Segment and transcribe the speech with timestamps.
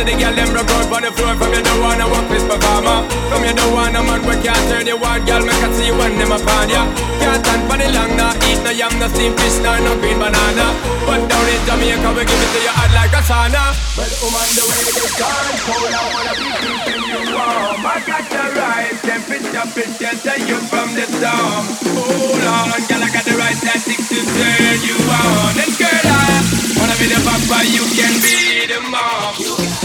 [0.00, 1.34] see the girl them broke out on the floor.
[1.36, 4.86] From you don't wanna work this performer From you don't wanna man we can't turn
[4.86, 5.20] you on.
[5.28, 6.88] Girl, make I see you when them upon ya
[7.20, 8.32] Can't stand for the long, nah.
[8.48, 10.66] Eat no yam, no steam fish, no no green banana.
[11.04, 13.64] But down in Jamaica we give it to you hard like a sauna.
[13.96, 17.84] Well, woman, um, the way you stand cold I wanna be keeping you warm.
[17.84, 21.64] I got the right temperature, pretend you from the storm.
[21.92, 25.54] Hold on, girl, I got the right tactics to turn you on.
[25.60, 26.40] And girl, I
[26.78, 29.79] wanna be the papa, you can be the mom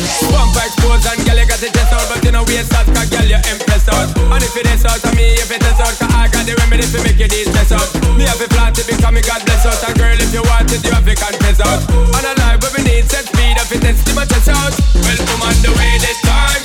[0.66, 3.26] expose and girl, you got it test out, but you know waste that, cause girl,
[3.26, 4.10] you impressed out.
[4.18, 6.58] And if it is out of me, if it is out, cause I got the
[6.58, 7.86] remedy to make you these mess out.
[8.18, 10.74] Me have a plan to become a God bless out, and girl, if you want
[10.74, 11.86] it, you have to confess out.
[11.94, 14.74] On a life where we need set speed, if it is, my chest out.
[14.98, 16.65] Well, come on the way this time.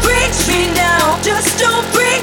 [0.00, 2.17] Don't reach me now, just don't reach.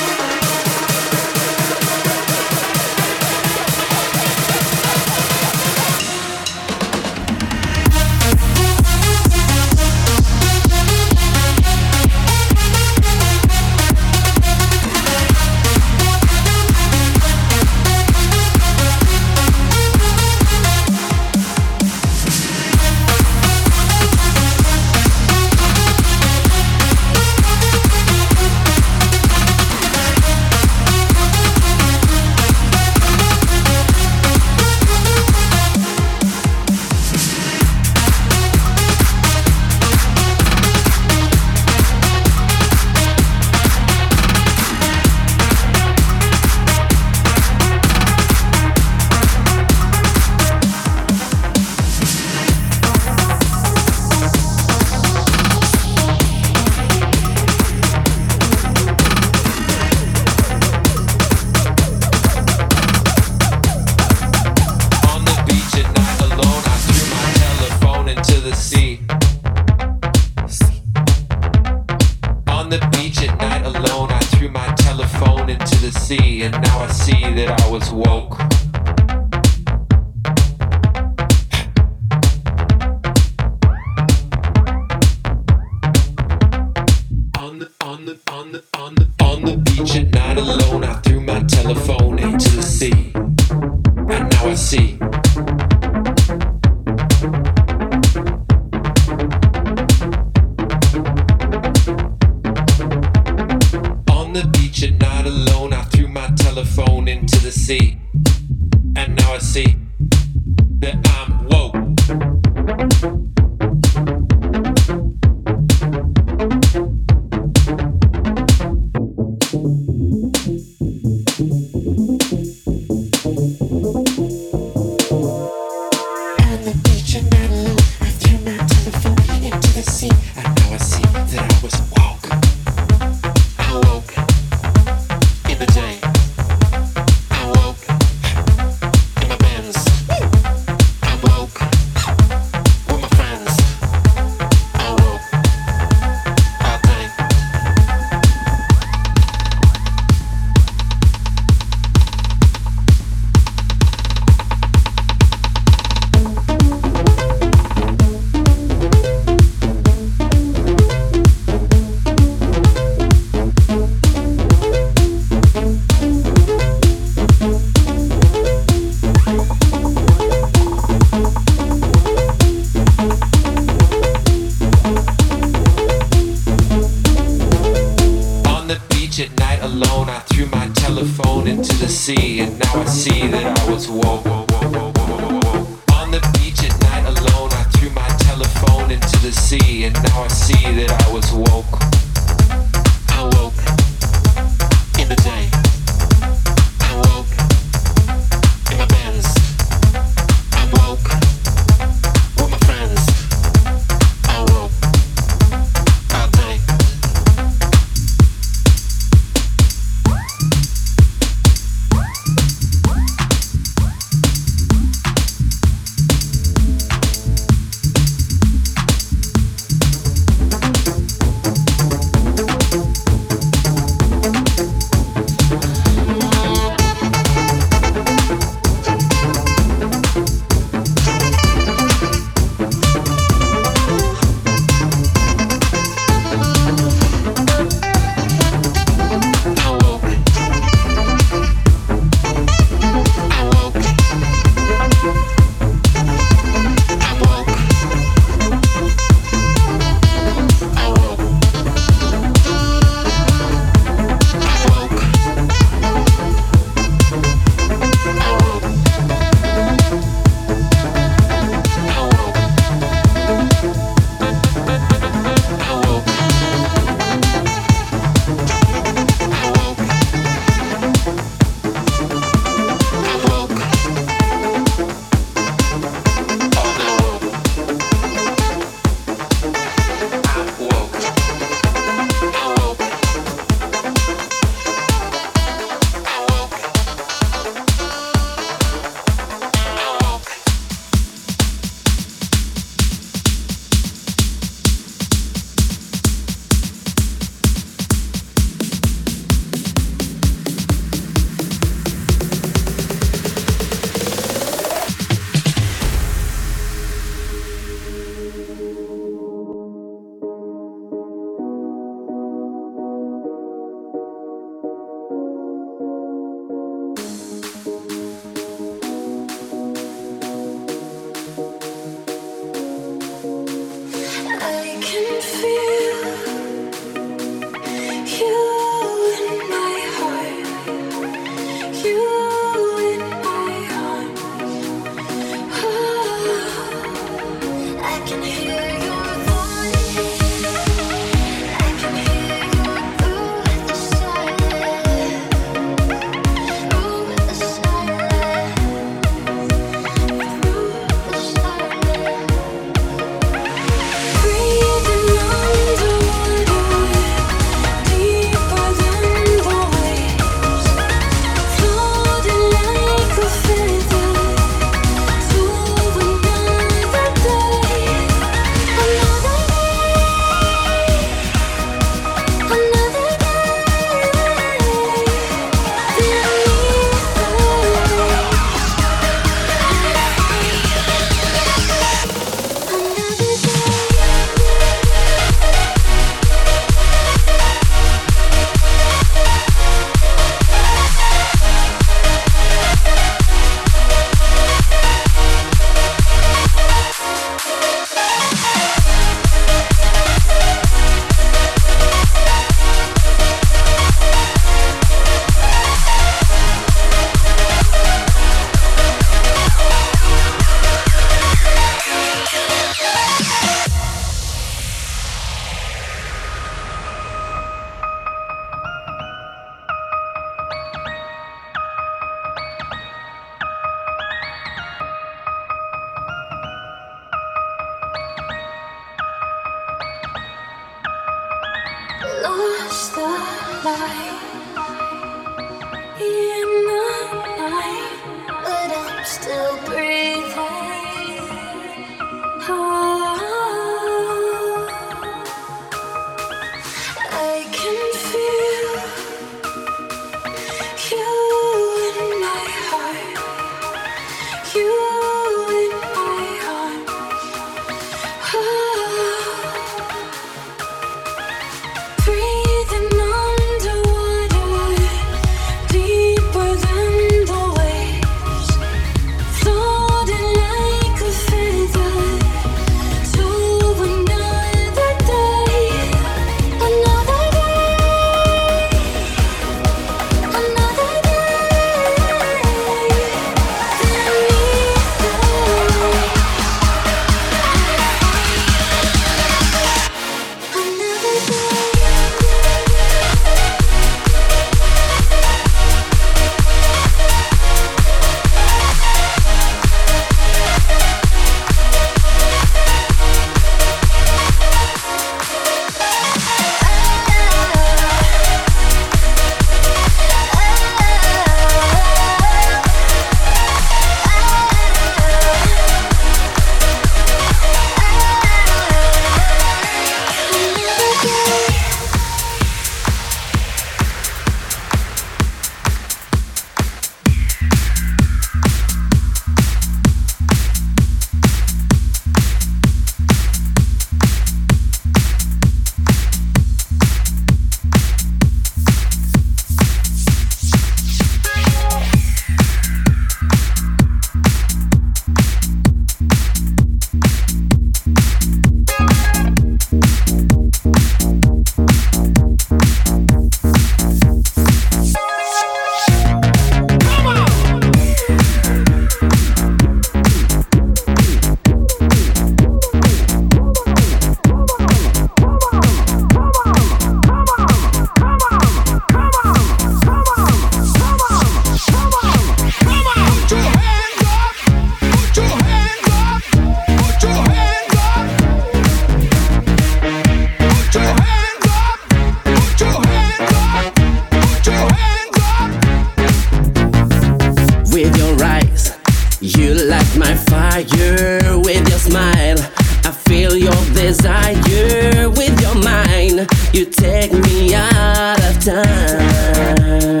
[596.76, 600.00] take me out of time.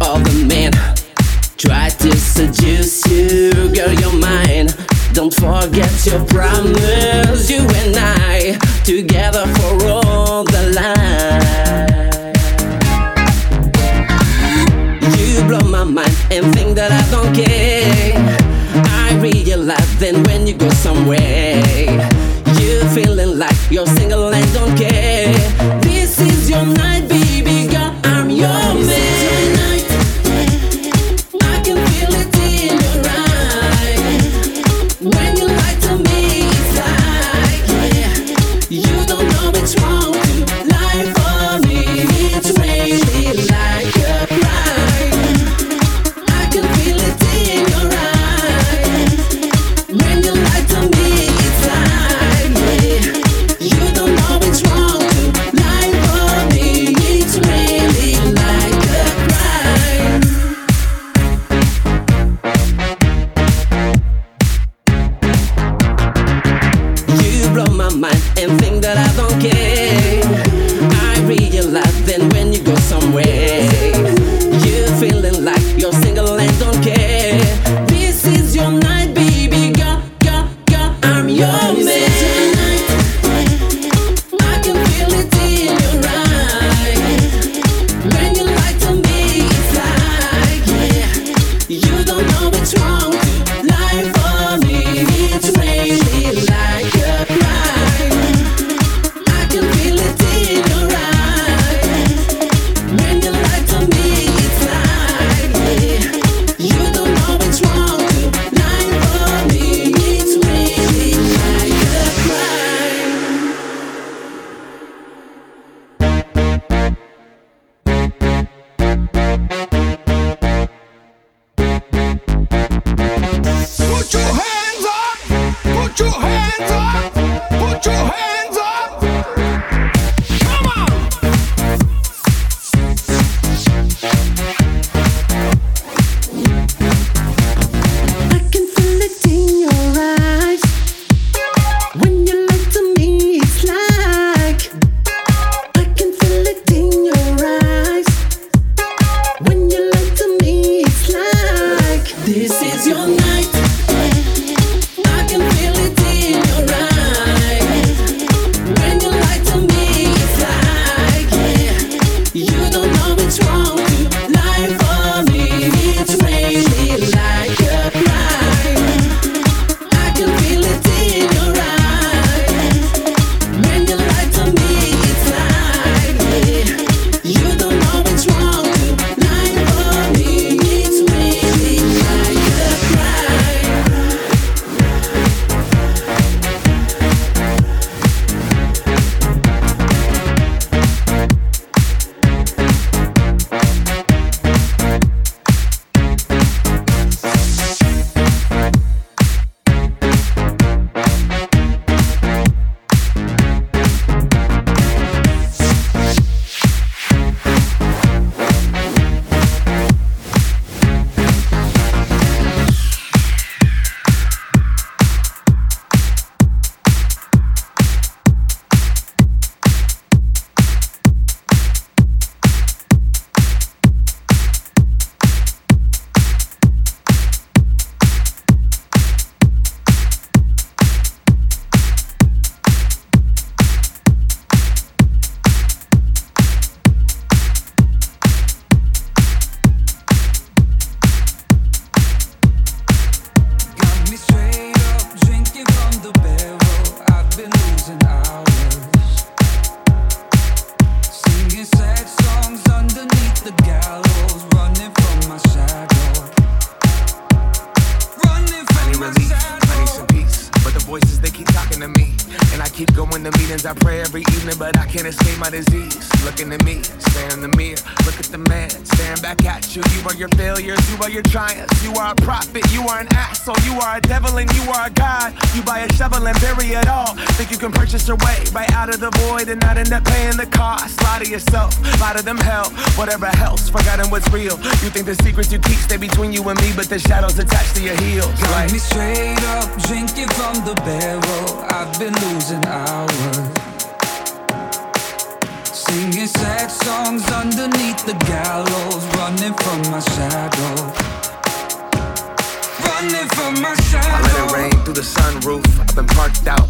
[0.00, 0.72] All the men
[1.56, 4.68] try to seduce you, girl, you're mine.
[5.12, 6.87] Don't forget your promise.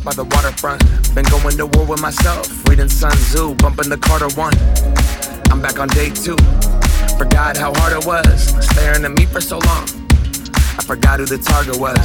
[0.08, 0.80] By the waterfront.
[1.14, 2.48] Been going to war with myself.
[2.66, 4.54] Reading Sun Tzu, bumping the Carter one.
[5.52, 6.36] I'm back on day two.
[7.18, 9.84] Forgot how hard it was staring at me for so long.
[10.78, 12.00] I forgot who the target was.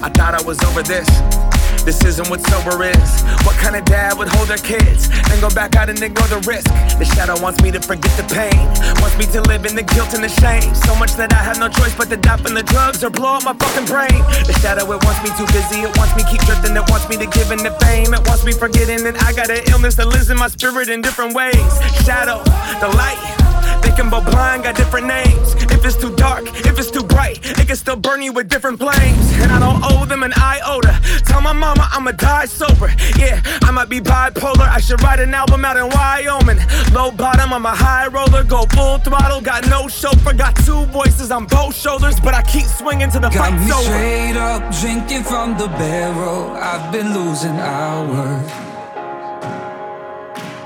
[0.00, 1.53] I thought I was over this.
[1.84, 3.22] This isn't what sober is.
[3.44, 6.40] What kind of dad would hold their kids and go back out and ignore the
[6.48, 6.64] risk?
[6.96, 8.56] The shadow wants me to forget the pain,
[9.04, 10.74] wants me to live in the guilt and the shame.
[10.74, 13.36] So much that I have no choice but to die from the drugs or blow
[13.36, 14.16] up my fucking brain.
[14.48, 17.20] The shadow, it wants me too busy, it wants me keep drifting, it wants me
[17.20, 20.08] to give in the fame, it wants me forgetting that I got an illness that
[20.08, 21.68] lives in my spirit in different ways.
[22.00, 22.40] Shadow,
[22.80, 23.43] the light.
[23.92, 25.54] Can both blind, got different names.
[25.70, 28.80] If it's too dark, if it's too bright, it can still burn you with different
[28.80, 29.32] flames.
[29.40, 30.98] And I don't owe them an iota.
[31.24, 32.90] Tell my mama I'ma die sober.
[33.16, 34.68] Yeah, I might be bipolar.
[34.68, 36.58] I should write an album out in Wyoming.
[36.92, 38.42] Low bottom, I'm a high roller.
[38.42, 40.32] Go full throttle, got no chauffeur.
[40.32, 43.72] Got two voices on both shoulders, but I keep swinging to the got fight's me
[43.72, 43.84] over.
[43.84, 46.50] Straight up, drinking from the barrel.
[46.50, 48.73] I've been losing hours.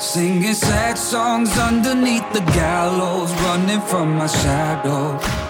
[0.00, 5.47] Singing sad songs underneath the gallows, running from my shadow.